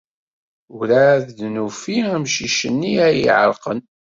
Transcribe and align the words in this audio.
Werɛad 0.77 1.25
d-nufi 1.37 1.97
amcic-nni 2.15 2.93
ay 3.07 3.19
iɛerqen. 3.27 3.79